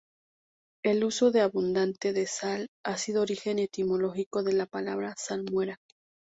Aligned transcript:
El 0.83 1.03
uso 1.03 1.29
de 1.29 1.41
abundante 1.41 2.11
de 2.11 2.25
sal 2.25 2.69
ha 2.83 2.97
sido 2.97 3.21
origen 3.21 3.59
etimológico 3.59 4.41
de 4.41 4.53
la 4.53 4.65
palabra 4.65 5.13
salmuera. 5.15 5.77